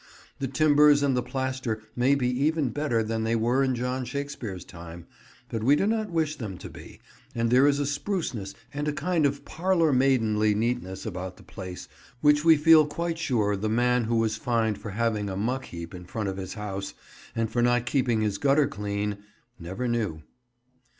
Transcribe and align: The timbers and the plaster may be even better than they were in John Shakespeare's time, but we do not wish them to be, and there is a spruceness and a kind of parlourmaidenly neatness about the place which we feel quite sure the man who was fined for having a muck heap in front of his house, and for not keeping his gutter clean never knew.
The 0.39 0.47
timbers 0.47 1.03
and 1.03 1.15
the 1.15 1.21
plaster 1.21 1.79
may 1.95 2.15
be 2.15 2.27
even 2.45 2.69
better 2.69 3.03
than 3.03 3.23
they 3.23 3.35
were 3.35 3.63
in 3.63 3.75
John 3.75 4.03
Shakespeare's 4.03 4.65
time, 4.65 5.05
but 5.47 5.63
we 5.63 5.75
do 5.75 5.85
not 5.85 6.09
wish 6.09 6.37
them 6.37 6.57
to 6.57 6.71
be, 6.71 6.99
and 7.35 7.51
there 7.51 7.67
is 7.67 7.77
a 7.77 7.85
spruceness 7.85 8.55
and 8.73 8.87
a 8.87 8.93
kind 8.93 9.27
of 9.27 9.45
parlourmaidenly 9.45 10.55
neatness 10.55 11.05
about 11.05 11.37
the 11.37 11.43
place 11.43 11.87
which 12.19 12.43
we 12.43 12.57
feel 12.57 12.87
quite 12.87 13.19
sure 13.19 13.55
the 13.55 13.69
man 13.69 14.05
who 14.05 14.15
was 14.15 14.37
fined 14.37 14.79
for 14.79 14.89
having 14.89 15.29
a 15.29 15.37
muck 15.37 15.65
heap 15.65 15.93
in 15.93 16.05
front 16.05 16.29
of 16.29 16.37
his 16.37 16.55
house, 16.55 16.95
and 17.35 17.51
for 17.51 17.61
not 17.61 17.85
keeping 17.85 18.21
his 18.21 18.39
gutter 18.39 18.65
clean 18.67 19.19
never 19.59 19.87
knew. 19.87 20.23